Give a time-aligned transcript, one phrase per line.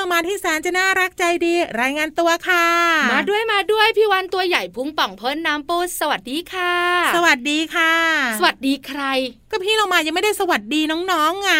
[0.00, 2.66] แล้วมาแล้วพี่เรามาที่แสนจะน่ารักใจดี รายงานตัวค่ะ
[3.12, 6.74] มาด้วยมาด้วยพี่วันตัวใหญ่พุงป่องพ้นน้ำปูสวัสดีค่ะ
[7.16, 7.92] สวัสดีค่ะ
[8.38, 9.02] สวัสดีใคร
[9.50, 10.80] ก็พี่เรามายังไม่ได้สวัสดี
[11.12, 11.52] น้องๆไง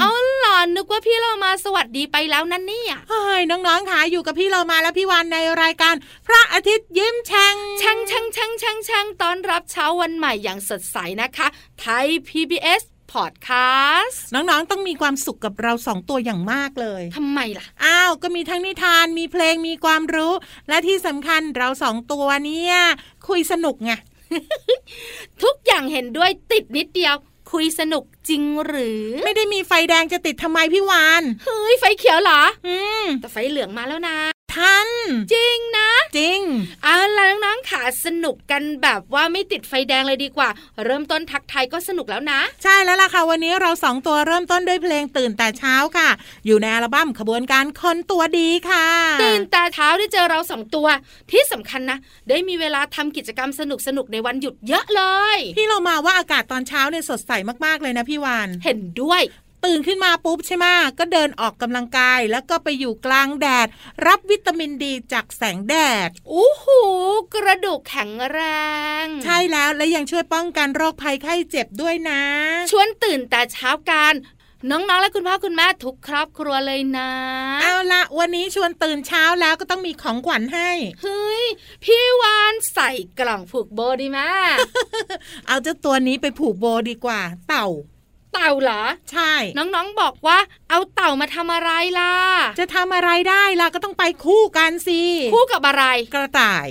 [0.00, 5.94] เอาหลอนนึกว่าพี่เรามาสวัสดีไปแล้วนั่นเนี่ยเฮ้ยน้องๆค่ะอยู่กับพี่เรามาและพี่วันในรายการ
[6.26, 11.46] พระอาทิตย์ยิ้มแฉ่งช่างช่างช่างช่างช่างต้อนรับเช้าวันใหม่อย่างสดใสนะคะ
[11.80, 12.82] ไทย PBS
[13.16, 20.32] Podcast น้องๆต้องมีความสุขกับเราสองตัวอย่างมากเลยทำไมล่ะอ้าวก็มีทั้งนิทานมีเพลงมีความรู้
[20.68, 22.74] และที่สำคัญเราสองตัวเนี่ย
[23.28, 23.92] คุยสนุกไง
[25.42, 27.14] ทุกอย่างเห็นด้วยติดนิดเดียว
[27.52, 34.16] คุยสนุกจริงหรือ ไม่ได้มีไฟแดงจะติดทำไมพี่วานเฮ้ยไฟเขียวเหรอ อืมแต่ไฟเหลืองมาแล้วนะ
[34.56, 34.88] ทัน
[35.32, 36.40] จริงนะ จริง
[36.84, 40.48] เอาล่ะน้องๆขาสนุกกันแบบว่าไม่ติดไฟแดงเลยดีกว่า
[40.84, 46.08] เริ่มต้นทักทายก็สนุกแล้วนะ ใช่แล้วล่ะค่ะ วันนี้เราสองตัวเริ่มต้นด้วยเพลงตื่นแต่เช้าค่ะ
[46.46, 48.86] อยู่ในอัลบั้มขบวนการคนตัวดีค่ะ
[49.24, 50.86] ตื่นแต่เช้าได้เจอเราสองตัว
[51.30, 51.98] ที่สำคัญนะ
[52.28, 55.02] ได้มีเวลาทำกิจกรรมสนุกสนุกๆในวันหยุดเยอะเล
[55.36, 57.32] ย พี่เรามาว่าอากาศตอนเช้าเนี่ยสดใส
[57.64, 59.22] มากๆเลยนะพี่วาน เห็นด้วย
[59.66, 60.66] ตื่นขึ้นมาปุ๊บใช่ไหม
[60.98, 63.68] ก็เดินออกกำลังกาย แล้วก็ไปอยู่กลางแดด
[64.06, 66.82] รับวิตามินดีจากแสงแดดอู้หู
[67.34, 68.40] กระดูกแข็งแร
[69.04, 72.22] ง ใช่แล้วและยังช่วยป้องกันโรคภัยไข้เจ็บด้วยนะ
[72.70, 74.14] ชวนตื่นแต่เช้ากัน
[74.70, 77.10] น้องๆ และคุณพ่อคุณแม่ทุกครอบครัวเลยนะ
[77.62, 80.70] เอาละวันนี้ชวนตื่นเช้าแล้วก็ต้องมีของขวัญให้
[81.02, 81.44] เฮ้ย
[81.84, 84.20] พี่วานใส่กล่องผูกโบดีไหม
[85.46, 87.66] เอาเจ้าตัวนี้ไปผูกโบดีกว่า เต่า
[88.36, 88.82] เต่าเหรอ
[89.12, 90.38] ใช่ น้องๆบอกว่า
[90.70, 92.14] เอาเต่ามาทำอะไรล่ะ
[92.58, 95.02] จะทำอะไรได้ล่ะก็ต้องไปคู่กันสิ
[95.34, 96.68] คู่กับอะไร กระต่าย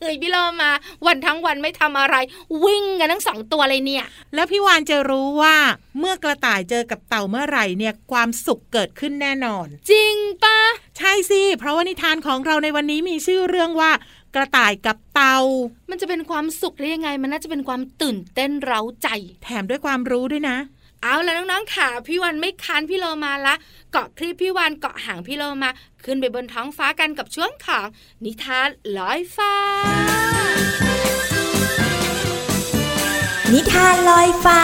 [0.00, 0.70] เฮ้ยพี่โลมา
[1.06, 2.16] วันทั้งวันไม่ทำอะไร
[2.64, 5.56] วิ่งกันทั้งสองตัวเลยเนี่ย แล้วพี่วานจะรู้ว่า
[5.98, 10.60] เมื่อกระต่ายเจอกับเต่าเมื่อไหร่เนี่ยความสุขเกิดขึ้นแน่นอน จริงปะ
[10.98, 13.90] ใช่สิ เพราะว่านิทานของเราในวันนี้มีชื่อเรื่องว่า
[14.34, 15.38] กระต่ายกับเต่า
[15.90, 19.08] มันจะเป็นความสุขได้ยังไง มันน่าจะเป็นความตื่นเต้นเร้าใจ
[19.42, 20.56] แถมด้วยความรู้ด้วยนะ
[21.02, 23.54] เอาแล้วน้องๆค่ะพี่วันไม่ค้านพี่โลมาละ
[23.92, 25.70] เกาะคลิปพี่วันเกาะหางพี่โลมา
[26.04, 27.86] ขึ้นไปบนท้องฟ้ากันกับช่วงของ
[28.24, 28.68] นิทาน
[28.98, 29.54] ลอยฟ้า
[33.52, 34.62] นิทานลอยฟ้า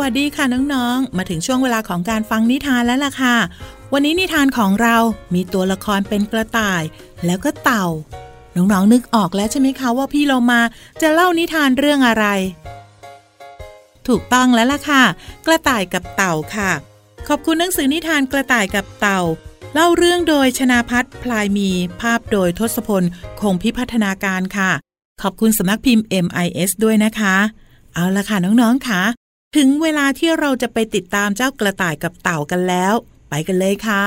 [0.00, 0.44] วัสดีค่ะ
[0.74, 3.36] น้องๆ มาถึงช่วงเวลาของการฟังนิทานแล้วล่ะค่ะ
[3.92, 4.96] วันนี้นิทานของเรา
[5.34, 6.82] มีตัวละครเป็นกระต่าย
[7.26, 7.86] แล้วก็เต่า
[8.56, 10.60] น้องๆ นึกออกแล้วใช่ไหมคะว่าพี่เรามา
[11.00, 12.26] จะเล่านิทานเรื่องอะไร
[14.08, 15.02] ถูกต้องแล้วล่ะค่ะ
[15.46, 16.70] กระต่ายกับเต่าค่ะ
[17.28, 19.20] ขอบคุณหนังสือนิทานกระต่ายกับเต่า
[19.74, 21.70] เล่าเรื่องโดยชนาพัฒน์พลายมี
[22.00, 23.02] ภาพโดยทศพล
[23.40, 24.70] คงพิพัฒนาการค่ะ
[25.22, 27.36] ขอบคุณสำนักพิมพ์ MIS ด้วยนะคะ
[27.94, 29.02] เอาละค่ะน้องๆค่ะ
[29.56, 32.94] ถึงเวลาที่เราจะไปติดตามเจ้ากระต่ายกับเต่ากันแล้ว
[33.28, 34.06] ไปกันเลยค่ะ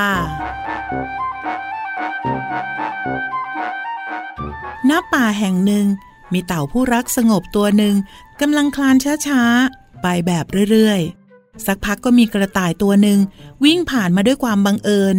[4.89, 5.85] ณ ป่าแห่งหนึ่ง
[6.33, 7.95] มีเต่าผู้รักสงบตัวหนึ่ง
[8.41, 8.95] กำลังคลาน
[9.27, 13.19] ช้าๆ ไปแบบเรื่อยๆ สักพักก็มีกระต่ายตัวหนึ่ง
[13.63, 15.15] วิ่งผ่านมาด้วยความบังเอิญ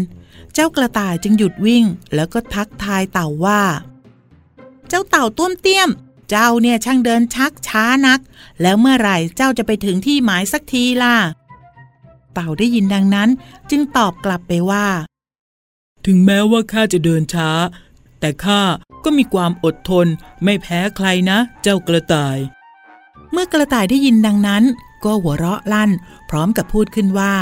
[0.55, 1.85] เจ้ากระต่ายจึงหยุดวิ่ง
[2.15, 3.63] แล้วก็ทักทายเต่าว่า
[4.89, 5.91] เจ้าเต่าต้วมเตี้ยม
[6.35, 8.21] เจ้าเนี่ยช่างเดินชักช้านัก
[8.63, 11.17] แล้วเมื่อไหร่เจ้าจะไปถึงที่หมายสักทีล่ะ
[12.35, 13.29] เต่าได้ยินดังนั้น
[13.71, 14.87] จึงตอบกลับไปว่า
[16.07, 17.51] ถึงแม้ว่าข้าจะเดินช้า
[18.21, 18.61] แต่ข้า
[19.05, 20.07] ก็มีความอดทน
[20.45, 22.37] ไม่แพ้ใครนะ เจ้ากระต่าย
[23.33, 24.65] เมื่อกระต่ายได้ยินดังนั้น
[25.05, 25.91] ก็หัวเราะลั่น
[26.31, 27.35] พร้อมกับพูดขึ้นว่า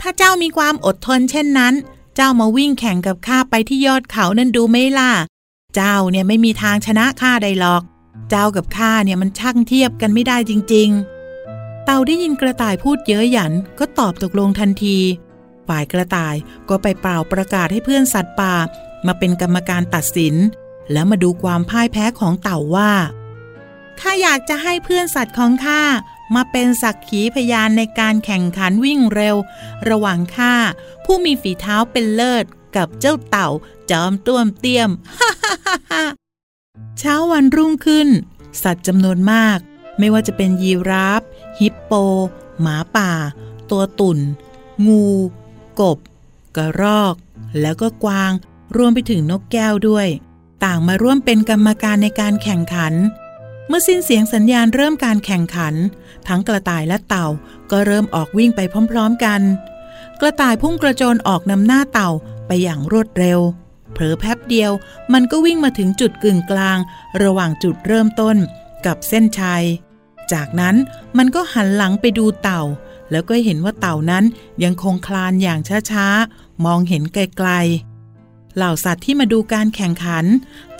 [0.00, 1.74] ถ้าเจ้ามีความอดทนเช่นนั้น
[2.16, 5.12] เจ้ามาวิ่งแข่งกับข้าไปที่ยอดเขานั่นดูไหมล่ะ
[5.74, 7.82] เจ้าเนี่ยไม่มีทางชนะข้าได้หรอก
[8.30, 10.88] เจ้ากับข้าเนี่ยมันช่างเทียบกันไม่ได้จริง
[11.38, 14.98] ๆ เต่าได้ยินกระต่ายพูดเย้ยหยันก็ตอบตกลงทันที
[15.68, 16.34] ฝ่ายกระต่าย
[16.68, 18.54] ก็ไปเป่าประกาศให้เพื่อนสัตว์ป่า
[19.06, 20.34] มาเป็นกรรมการตัดสิน
[20.92, 22.92] แล้วมาดูความพ่ายแพ้ของเต่าว่า
[24.00, 25.82] ข้าอยากจะให้เพื่อนสัตว์ของข้า
[26.34, 29.36] มาเป็นสักขีพยานในการแข่งขันวิ่งเร็ว
[29.88, 30.54] ระหว่างข้า
[31.04, 32.44] ผู้มีฝีเท้าเป็นเลิศ
[32.76, 33.48] กับเจ้าเต่า
[33.90, 34.90] จอมต้วมเตี้ยม
[36.98, 38.08] เช้าวันรุ่งขึ้น
[38.62, 39.58] สัตว์จำนวนมาก
[39.98, 41.22] ไม่ว่าจะเป็นยีราฟ
[41.58, 41.92] ฮิปโป
[42.60, 43.12] หมาป่า
[43.70, 44.18] ตัวตุ่น
[44.86, 45.06] งู
[45.80, 45.98] กบ
[46.56, 47.14] กระรอก
[47.60, 48.32] แล้วก็กวาง
[48.76, 50.08] รวมไปถึงนกแก้วด้วย
[50.64, 52.94] ต่างมาร่วมเป็นกรรมการในการแข่งขัน
[53.68, 55.74] เมื่อสิ้นเสียงสัญญาณเริ่มการแข่งขัน
[56.28, 57.26] ทั้งกระต่ายและเต่า
[57.70, 58.60] ก็เริ่มออกวิ่งไป
[58.90, 59.40] พร้อม ๆกัน
[60.24, 62.10] กระต่ายพุ่งกระโจนออกนำหน้าเต่า
[62.46, 63.40] ไปอย่างรวดเร็ว
[63.92, 64.72] เผลอแป๊บเดียว
[65.12, 66.78] มันก็วิ่งมาถึงจุดกึ่งกลาง
[67.22, 68.36] ระหว่างจุดเริ่มต้น
[68.86, 69.64] กับเส้นชัย
[70.32, 70.76] จากนั้น
[71.18, 72.62] มันก็หันหลังไปดูเต่า
[73.10, 74.24] แล้วก็เห็นว่าเต่านั้น
[74.64, 75.60] ยังคงคลานอย่าง
[75.90, 80.24] ช้าๆ มองเห็นไกลๆ เหล่าสัตว์ที่มาดูการแข่งขัน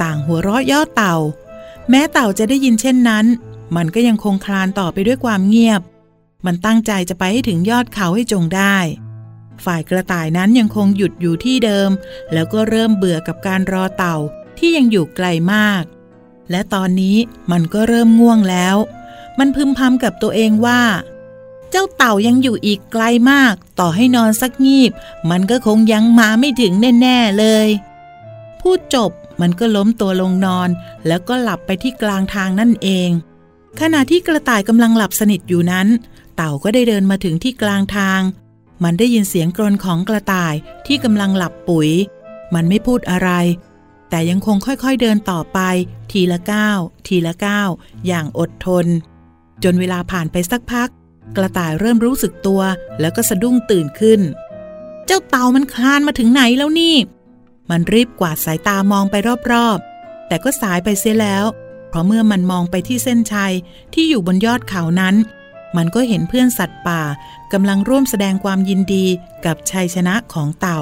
[0.02, 1.16] ต่างหัวเราะย่อเต่า
[1.90, 3.26] แม้เต่าจะได้ยินเช่นนั้น
[3.76, 5.82] มันก็ยังคงคลานต่อไปด้วยความเงียบ
[6.46, 8.76] มันตั้งใจจะไปให้ถึงยอดเขาให้จงได้
[9.64, 11.90] ฝ่ายกระต่ายนั้นยังคงหยุดอยู่ที่เดิม
[12.32, 14.16] แล้วก็เริ่มเบื่อกับการรอเต่า
[14.58, 15.82] ที่ยังอยู่ไกลมาก
[16.50, 17.16] และตอนนี้
[17.52, 18.76] มันก็เริ่มง่วงแล้ว
[19.38, 20.82] มันพึมพำกับตัวเองว่า
[21.70, 24.92] เจ้าเต่ายังอยู่อีกไกลมาก ต่อให้นอนสักงีบ
[25.30, 27.68] มันก็คงยังมาไม่ถึงแน่ ๆ เลย
[28.60, 29.10] พูดจบ
[29.40, 30.68] มันก็ล้มตัวลงนอน
[31.06, 33.10] แล้วก็หลับไปที่กลางทางนั่นเอง
[33.80, 35.88] ขณะที่กระต่ายกำลังหลับสนิทอยู่นั้น
[36.36, 38.20] เต่าก็ได้เดินมาถึงที่กลางทาง
[38.82, 40.54] มันได้ยินเสียงกรนของกระต่าย
[40.86, 41.90] ที่กำลังหลับปุ๋ย
[42.54, 43.30] มันไม่พูดอะไร
[44.10, 45.58] แต่ยังคงค่อยๆเดินต่อไป
[46.12, 47.68] ทีละก้าวทีละก้าว
[48.06, 48.86] อย่างอดทน
[49.64, 50.88] จนเวลาผ่านไปสักพัก
[51.36, 52.62] กระต่ายเริ่มรู้สึกตัว
[53.00, 54.20] แล้วก็สะดุ้งตื่นขึ้น
[55.06, 56.96] เจ้าเต่ามันคลานมาถึงไหนแล้วนี่
[57.70, 59.14] มันรีบกวาดสายตามองไป
[59.52, 61.44] รอบๆ แต่ก็สายไปเสียแล้ว
[61.88, 63.54] เพราะเมื่อมันมองไปที่เส้นชัย
[63.94, 65.14] ที่อยู่บนยอดเขานั้น
[65.76, 67.02] มันก็เห็นเพื่อนสัตว์ป่า
[67.52, 69.06] กำลังร่วมแสดงความยินดี
[69.44, 70.80] กับชัยชนะของเต่า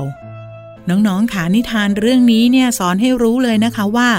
[0.88, 4.10] น้องๆขานิทานเรื่องนี้เนี่ยสอนให้รู้เลยนะคะว่า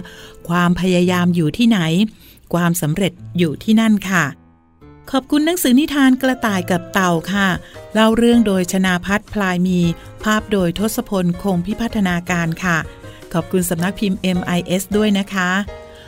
[0.50, 1.80] ความพยายามอยู่ที่ไหน
[2.54, 4.26] ความสำเร็จอยู่ที่นั่นค่ะ
[5.12, 7.48] ขอบคุณหนังสือนิทานกระต่ายกับเต่าค่ะ
[7.94, 9.80] เล่าเรื่องโดยชนาพัฒน์พลายมี
[10.24, 12.78] ภาพโดยทศพลคงพิพัฒนาการค่ะ
[13.34, 15.50] ขอบคุณสำนักพิมพ์ MIS ด้วยนะคะ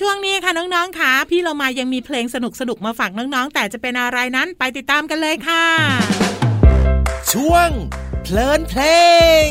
[0.00, 2.36] ช่วงนี้ค่ะน้องๆค่ะพี่เรามายังมีเพลงส
[2.68, 5.66] นุกๆมาฝากน้องๆ แต่จะเป็นอะไรนั้นไปติดตามกันเลยค่ะ
[7.32, 7.68] ช่วง
[8.22, 8.82] เพลินเพล
[9.46, 9.48] ง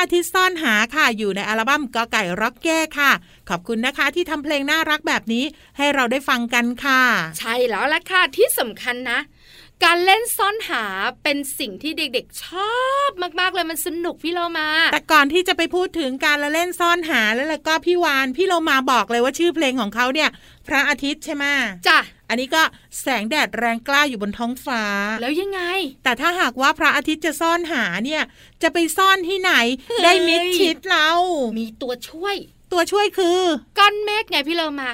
[0.00, 3.10] อว่าพระอาทิตย์ซ่อนหาค่ะ อยู่ในอัลบั้มกอไก่ร็อกแก้ค่ะ
[3.48, 5.44] ขอบคุณนะคะที่ทำเพลงน่ารักแบบนี้
[5.76, 7.02] ให้เราได้ฟังกันค่ะ
[7.38, 9.18] ใช่แล้วล่ะค่ะที่สำคัญนะ
[9.84, 10.84] การเล่นซ่อนหา
[11.22, 12.78] เป็นสิ่งที่เด็กๆ ชอ
[13.08, 20.28] บมากๆเลยมันสนุกพี่เรามา แต่ก่อนที่จะไปพูดถึงการละเล่นซ่อนหาแล้วแล้วก็พี่วานพี่เรามาบอกเลยว่าชื่อเพลงของเขาเนี่ย
[20.68, 21.44] พระอาทิตย์ใช่ไหม
[21.88, 21.98] จ้ะ
[22.30, 22.62] อันนี้ก็
[23.00, 24.82] แสงแดดแรงกล้าอยู่บนท้องฟ้า
[25.20, 25.60] แล้วยังไง
[26.04, 28.22] แต่ถ้าหากว่าพระอาทิตย์จะซ่อนหาเนี่ย
[28.62, 29.52] จะไปซ่อนที่ไหน
[30.04, 31.08] ได้มิดชิดเรา
[31.58, 32.36] มีตัวช่วย
[32.72, 33.40] ตัวช่วยคือ
[33.78, 34.88] ก้อนเมฆไงพี่เรามา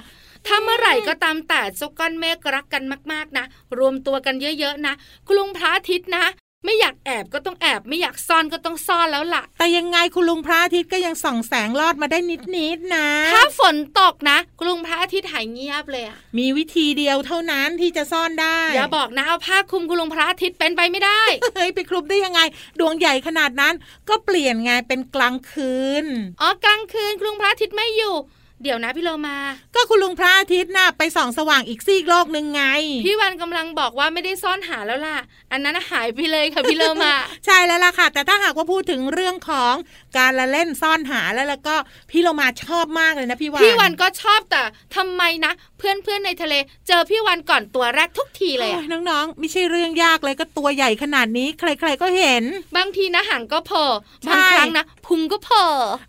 [0.46, 3.44] ถ้าเมื่อไหร่ก็ตามแต่เจ้าก้อนเมฆรักกันมาก ๆ นะ
[3.78, 4.94] รวมตัวกันเยอะ ๆ นะ
[5.28, 6.24] กลุงพระอาทิตย์นะ
[6.64, 12.18] ไม่อยากแอบก็ต้องแอบไม่อยากซ่อนก็ต้องซ่อนแล้วล่ะ แต่ยังไงคุณลุงพระอาทิตย์ก็ยังส่องแสงลอดมาได้
[12.56, 21.22] นิดๆนะ ถ้าฝนตกนะกรุงพระอาทิตย์หายเงียบเลยอะมีวิธีเดียวเท่านั้นที่จะซ่อนได้ อย่าบอกนะเอาผ้าคลุมกรุงพระอาทิตย์เป็นไปไม่ได้
[21.56, 22.40] เฮ้ยไปคลุมได้ยังไง
[22.78, 23.74] ดวงใหญ่ขนาดนั้น
[24.08, 26.06] ก็เปลี่ยนไงเป็นกลางคืน
[26.40, 28.14] อ๋อกลางคืนกรุงพระอาทิตย์ไม่อยู่
[28.62, 29.36] เดี๋ยวนะพี่โลมา
[29.74, 32.62] ก็คุณลุงพระอาทิตย์น่ะไปส่องสว่างอีกซีกโลกหนึ่งไง
[33.06, 35.18] พี่วันกำลังบอกว่าไม่ได้ซ่อนหาแล้วล่ะ
[35.52, 37.14] อันนั้นหายไปเลยค่ะพี่โลมา
[37.46, 39.74] ใช่แล้วล่ะค่ะ แต่ถ้าหากว่าพูดถึงเรื่องของ
[40.18, 41.74] การละเล่นซ่อนหาแล้วแล้วก็
[42.10, 44.62] พี่โลมาชอบมากเลยนะพี่วานพี่วันก็ชอบแต่
[44.96, 46.54] ทำไมนะเพื่อนเพื่อนๆในทะเล
[46.86, 52.44] เจอพี่วันก่อนตัวแรกทุกทีเลยอะโอ้น้องๆ ไม่ใช่เรื่องยากเลยก็ตัวใหญ่ขนาดนี้ ใครๆก็เห็น
[52.76, 53.84] บางทีนะหางก็โผล่
[54.24, 55.64] ใช่บางครั้งนะพุงก็โผล่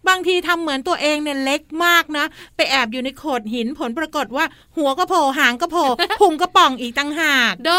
[0.10, 4.46] บางทีทำเหมือนตัวเองเนี่ยเล็กมากนะ ไปแอบอยู่ในโขดหินผลปรากฏว่า
[4.78, 5.86] หัวก็โผล่หางก็โผล่
[6.22, 7.72] พุงก็ป่องอีกตั้งหากโด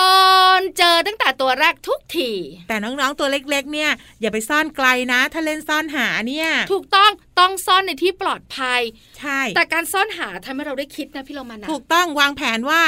[0.61, 2.31] นเจอตั้งแต่ตัวแรกทุกที
[2.69, 3.90] แต่น้องๆตัวเล็กๆ เนี่ย
[4.21, 8.81] อย่าไปซ่อนไกลนะ ถ้าเล่นซ่อนหาเนี่ย ถูกต้องต้องซ่อนในที่ปลอดภัย
[9.19, 12.83] ใช่ แต่การซ่อนหาทำให้เราได้คิดนะพี่เรามานะถูกต้องวางแผนว่า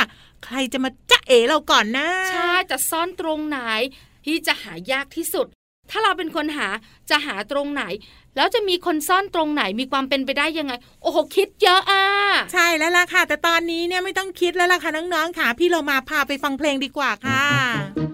[0.45, 3.59] ใครจะมาจ๊ะเอ๋เราก่อนนะใช่จะซ่อนตรงไหน
[4.27, 5.47] ที่จะหายากที่สุด
[5.91, 6.69] ถ้าเราเป็นคนหา
[7.11, 7.85] จะหาตรงไหน
[8.37, 10.73] แล้วจะมีคนซ่อนตรงไหนมีความเป็นไปได้ยังไง
[11.03, 12.05] โอ้โหคิดเยอะอะ
[12.53, 18.10] ใช่แล้วล่ะค่ะ แต่ตอนนี้เนี่ยไม่ต้องคิดแล้วล่ะค่ะน้องๆค่ะ พี่เรามาพาไปฟังเพลงดีกว่าค่ะ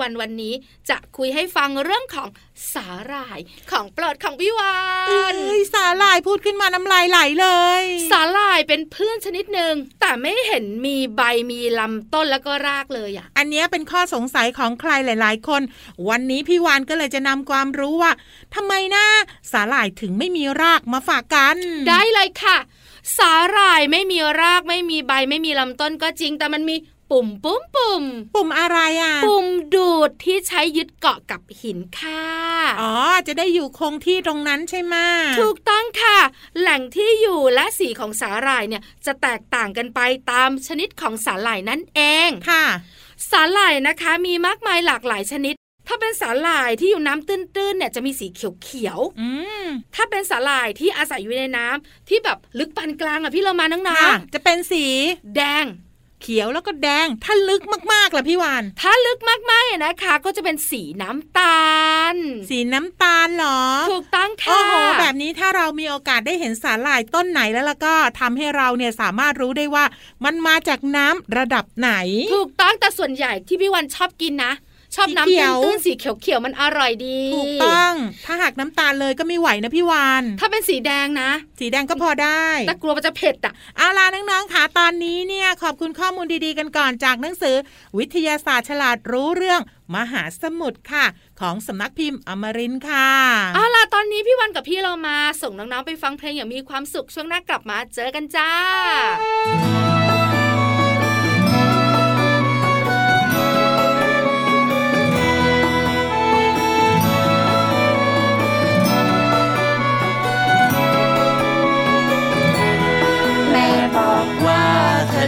[0.00, 0.54] วันวันนี้
[0.90, 2.28] จะคุยให้ฟังเรื่องของ
[2.74, 3.38] สาหร่าย
[3.70, 4.72] ของโปรดของพี่วั
[5.08, 7.48] เอ้นยสาหร่ายพูดขึ้นมาน้ำลายไหลเล
[7.80, 15.62] ย สาหร่ายเป็นเพื่อนชนิดหนึ่งแต่ไม่เห็นมีใบมีลำต้นแล้วก็รากเลยอะอันเนี้ยเป็นข้อสงสัยของใครหลาย ๆ คน
[16.08, 18.12] วันนี้พี่วานก็เลยจะนำความรู้ว่า
[18.54, 19.04] ทำไมนะ
[19.52, 21.56] สาหร่ายถึงไม่มีรากมาฝากกัน
[21.88, 22.58] ได้เลยค่ะ
[23.18, 26.76] สาหร่ายไม่มีรากไม่มีใบไม่มีลำต้นก็จริงแต่มันมี
[27.10, 32.24] ปุ่มปุ่มปุ่มปุ่มอะไรอะ ปุ่มดูดที่ใช้ยึดเกาะกับหินค่ะ
[32.80, 32.94] อ๋อ
[33.26, 34.96] จะได้อยู่คงที่ตรงนั้นใช่ไหม
[35.40, 36.18] ถูกต้องค่ะ
[36.60, 42.64] แหล่งที่อยู่และสีของสาหร่ายเนี่ยจะแตกต่างกันไปตามชนิดของสาหร่ายนั่นเองค่ะ
[43.30, 45.54] สาหร่ายนะคะมีมากมายหลากหลายชนิด
[45.88, 49.28] ถ้าเป็นสาหร่ายที่อยู่น้ำตื้นๆเนี่ยจะมีสีเขียวอื
[49.64, 55.64] มๆถ้าเป็นสาหร่ายที่อาศัยอยู่ในน้ำที่แบบลึกปานกลางอะพี่เรามาน้องค่ะจะเป็นสีๆแดง
[56.22, 59.18] เขียวแล้วก็แดง ถ้าลึกมากๆล่ะพี่วาน ถ้าลึก
[59.50, 61.68] มากๆเนี่ยนะคะ ก็จะเป็นสีน้ำตา
[62.14, 62.16] ล
[62.50, 69.84] สีน้ำตาลเหรอ ถูกต้องค่ะ โอ้โห แบบนี้ถ้าเรามีโอกาสได้เห็นสาหร่ายต้นไหนแล้วล่ะก็ทำให้เราเนี่ยสามารถรู้ได้ว่า
[70.24, 71.92] มันมาจากน้ำระดับไหน
[72.34, 74.52] ถูกต้องแต่ส่วนใหญ่ที่พี่วันชอบกินนะ
[74.94, 77.94] ชอบสีน้ำเขียวตื้นๆสีเขียวๆมันอร่อยดีถูกต้อง
[78.26, 87.56] ถ้าหากน้ำตาลเลยก็ไม่ไหวนะพี่วานถ้าเป็นสีแดงนะ สีแดงก็พอได้ แต่กลัวมันจะเผ็ดอะเอาล่ะน้องๆค่ะตอนนี้เนี่ยขอบคุณข้อมูลดีๆกันก่อนจากหนังสือ
[87.98, 89.60] วิทยาศาสตร์ฉลาดรู้เรื่อง
[89.94, 91.04] มหาสมุทรค่ะ
[91.40, 93.10] ของสำนักพิมพ์อมรินทร์ค่ะ
[93.54, 98.50] เอาล่ะตอนนี้พี่วันกับพี่เรามาส่งน้องๆไปฟังเพลงอย่างมีความสุขช่วงหน้ากลับมาเจอกันจ้า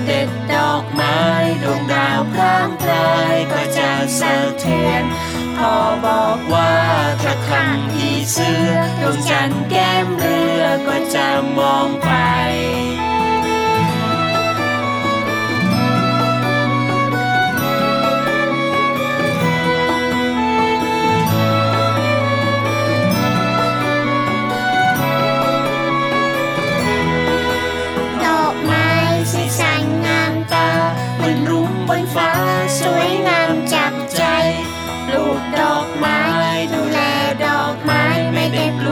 [0.06, 1.18] เด็จดอกไม้
[1.62, 5.04] ดวงดาวพร่างพรายก็จะสะเทียน
[5.56, 5.74] พ่อ
[6.06, 6.74] บอกว่า
[7.22, 12.10] ถ้าครั้งที่เสือดวงจันทร์แก้มเรือก็จะมองไป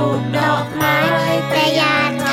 [0.08, 0.98] ลูดอกไม้
[1.48, 2.27] แต่ยาา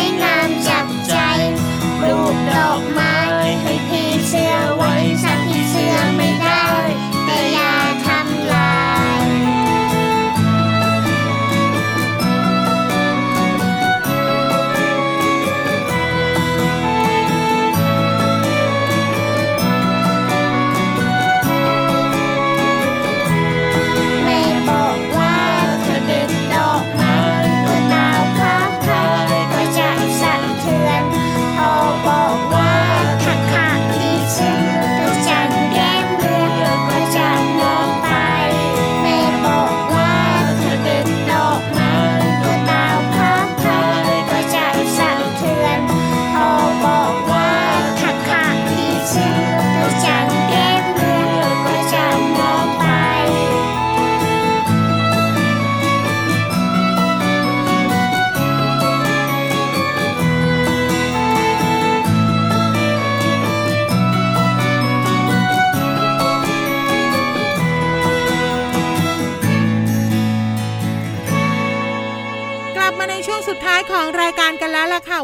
[0.00, 0.29] Sing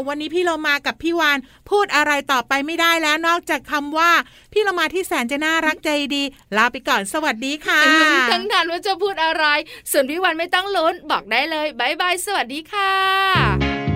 [0.07, 1.37] วันนี้พี่เรามากับพี่วาน
[1.69, 4.11] พูดอะไรต่อไปไม่ได้แล้วนอกจากคำว่า
[4.53, 6.23] พี่เรามาที่แสนจะน่ารักใจดี
[6.57, 7.81] ลาไปก่อนสวัสดีค่ะ
[8.31, 9.45] ทั้งนานว่าจะพูดอะไร
[9.91, 13.86] ส่วนพี่วานไม่ต้องลุ้นบอกได้เลยบายบายสวัสดีค่ะ